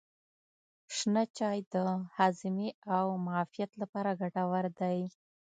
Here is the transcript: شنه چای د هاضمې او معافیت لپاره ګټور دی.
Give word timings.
شنه 0.95 1.23
چای 1.37 1.59
د 1.73 1.75
هاضمې 2.17 2.69
او 2.95 3.05
معافیت 3.25 3.71
لپاره 3.81 4.17
ګټور 4.21 4.65
دی. 4.79 4.99